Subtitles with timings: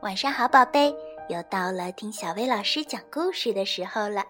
[0.00, 0.94] 晚上好，宝贝，
[1.28, 4.24] 又到了听小薇老师讲故事的时候了。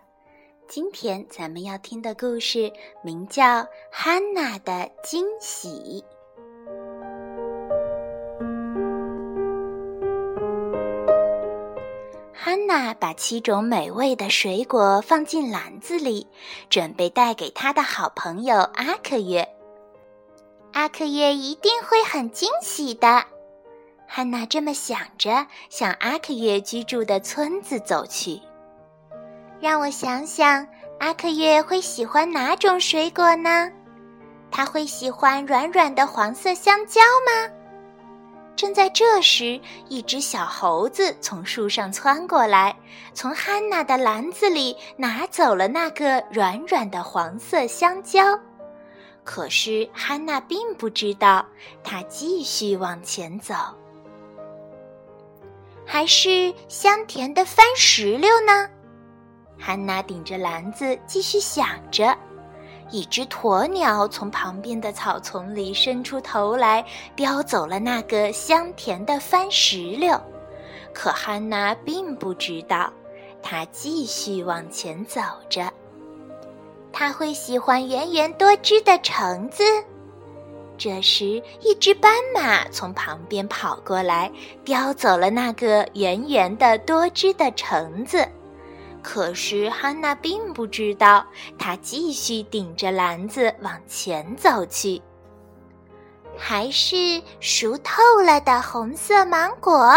[0.67, 3.45] 今天咱们要听的故事名叫
[3.93, 6.03] 《汉娜的惊喜》。
[12.33, 16.27] 汉娜把七种美味的水果放进篮子里，
[16.71, 19.47] 准备带给她的好朋友阿克月。
[20.73, 23.23] 阿克月一定会很惊喜的。
[24.11, 28.41] 汉娜这么想着，向阿克月居住的村子走去。
[29.61, 30.67] 让我想想，
[30.99, 33.71] 阿克月会喜欢哪种水果呢？
[34.51, 37.53] 他会喜欢软软的黄色香蕉吗？
[38.57, 42.75] 正在这时，一只小猴子从树上窜过来，
[43.13, 48.37] 从汉娜的篮子里拿走了那个软软的黄色香蕉。
[49.23, 51.45] 可是汉娜并不知道，
[51.85, 53.55] 她继续往前走。
[55.91, 58.69] 还是香甜的番石榴呢？
[59.59, 62.15] 汉娜顶着篮子继续想着。
[62.91, 66.85] 一只鸵鸟从旁边的草丛里伸出头来，
[67.17, 70.21] 叼走了那个香甜的番石榴。
[70.93, 72.93] 可汉娜并不知道，
[73.43, 75.73] 她继续往前走着。
[76.93, 79.63] 他会喜欢圆圆多汁的橙子。
[80.79, 84.31] 这时，一只斑马从旁边跑过来，
[84.65, 88.27] 叼走了那个圆圆的、多汁的橙子。
[89.03, 91.27] 可是汉娜并不知道，
[91.59, 95.01] 她继续顶着篮子往前走去。
[96.37, 99.95] 还是熟透了的红色芒果。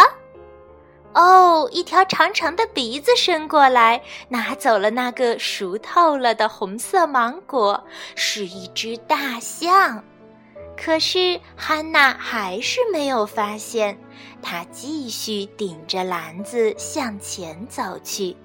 [1.14, 7.84] 哦，一条长长的鼻子伸过来，拿走了那个熟透了的红色芒果，
[8.16, 10.04] 是一只大象。
[10.76, 13.98] 可是汉娜还是没有发现，
[14.42, 18.36] 她继续顶着篮子向前走去。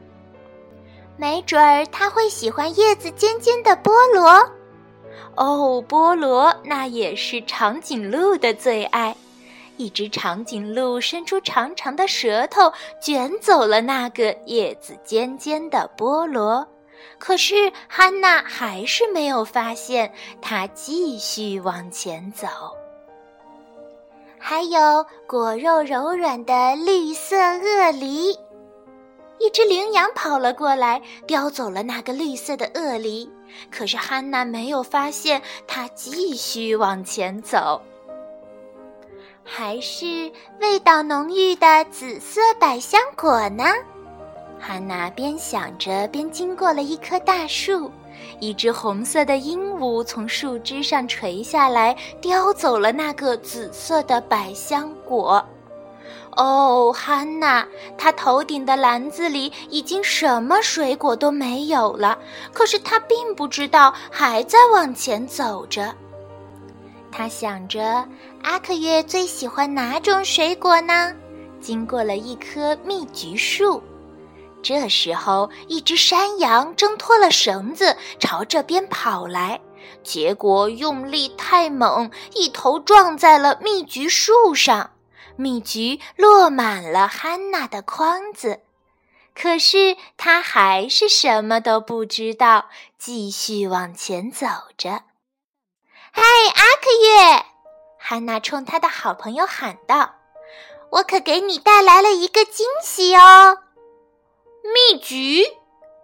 [1.16, 4.30] 没准儿他会喜欢叶子尖尖的菠萝。
[5.34, 9.16] 哦，菠萝那也是长颈鹿的最爱。
[9.78, 16.66] 一只长颈鹿伸出长长的舌头，卷走了那个叶子尖尖的菠萝。
[17.18, 22.46] 可是汉娜还是没有发现，她继续往前走。
[24.38, 28.30] 还有果肉柔软的绿色鳄梨，
[29.38, 33.28] 一只羚羊跑了过来，叼走了那个绿色的鳄梨。
[33.70, 37.80] 可是汉娜没有发现，她继续往前走。
[39.42, 40.30] 还是
[40.60, 43.64] 味道浓郁的紫色百香果呢？
[44.58, 47.90] 汉娜边想着，边经过了一棵大树。
[48.40, 55.44] 一只红色的鹦鹉从树枝上垂下来，叼走了那个紫色的百香果。
[56.36, 62.18] 哦，汉娜，她头顶的篮子里已经什么水果都没有了。
[62.52, 65.94] 可是她并不知道，还在往前走着。
[67.12, 68.06] 她想着，
[68.42, 71.14] 阿克月最喜欢哪种水果呢？
[71.60, 73.82] 经过了一棵蜜橘树。
[74.66, 79.60] 这时候，一只山羊挣脱了绳子，朝这边跑来，
[80.02, 84.90] 结果用力太猛，一头撞在了蜜橘树上，
[85.36, 88.62] 蜜橘落满了汉娜的筐子。
[89.36, 92.66] 可是他还是什么都不知道，
[92.98, 95.02] 继续往前走着。
[96.10, 97.46] 嗨，阿克月！
[98.00, 100.16] 汉娜冲他的好朋友喊道
[100.90, 103.58] ：“我可给你带来了一个惊喜哦！”
[104.74, 105.44] 蜜橘，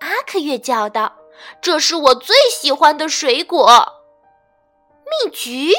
[0.00, 1.12] 阿克月叫道
[1.60, 4.00] ：“这是我最喜欢的水果。”
[5.24, 5.72] 蜜橘，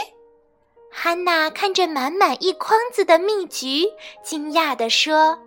[0.91, 3.85] 汉娜看着满满一筐子的蜜橘，
[4.23, 5.39] 惊讶地说：“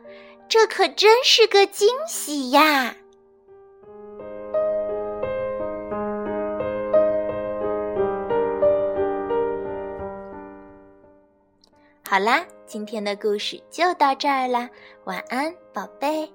[0.49, 2.97] 这可真是个惊喜呀！”
[12.09, 14.71] 好啦，今天的故事就到这儿啦，
[15.05, 16.33] 晚安，宝贝。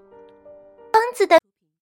[1.14, 1.41] 子的。